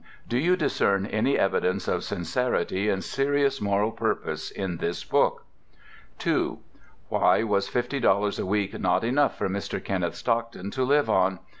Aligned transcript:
Do 0.27 0.35
you 0.39 0.55
discern 0.55 1.05
any 1.05 1.37
evidences 1.37 1.87
of 1.87 2.03
sincerity 2.03 2.89
and 2.89 3.03
serious 3.03 3.61
moral 3.61 3.91
purpose 3.91 4.49
in 4.49 4.77
this 4.77 5.03
book? 5.03 5.45
2. 6.17 6.57
Why 7.09 7.43
was 7.43 7.67
fifty 7.67 7.99
dollars 7.99 8.39
a 8.39 8.45
week 8.47 8.79
not 8.79 9.03
enough 9.03 9.37
for 9.37 9.47
Mr. 9.47 9.83
Kenneth 9.83 10.15
Stockton 10.15 10.71
to 10.71 10.83
live 10.83 11.07
on? 11.07 11.37